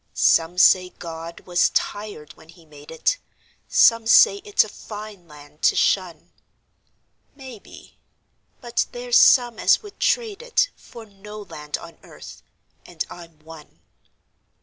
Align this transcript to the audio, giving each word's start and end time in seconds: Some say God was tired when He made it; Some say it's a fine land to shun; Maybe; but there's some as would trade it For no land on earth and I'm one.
Some 0.15 0.57
say 0.57 0.89
God 0.89 1.41
was 1.41 1.69
tired 1.75 2.33
when 2.33 2.49
He 2.49 2.65
made 2.65 2.89
it; 2.89 3.19
Some 3.67 4.07
say 4.07 4.37
it's 4.37 4.63
a 4.63 4.67
fine 4.67 5.27
land 5.27 5.61
to 5.61 5.75
shun; 5.75 6.31
Maybe; 7.35 7.99
but 8.61 8.87
there's 8.93 9.17
some 9.17 9.59
as 9.59 9.83
would 9.83 9.99
trade 9.99 10.41
it 10.41 10.71
For 10.75 11.05
no 11.05 11.41
land 11.41 11.77
on 11.77 11.99
earth 12.01 12.41
and 12.83 13.05
I'm 13.11 13.41
one. 13.41 13.81